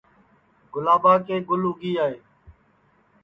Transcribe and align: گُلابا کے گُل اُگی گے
گُلابا 0.73 1.13
کے 1.25 1.35
گُل 1.47 1.63
اُگی 1.69 1.91
گے 1.97 2.11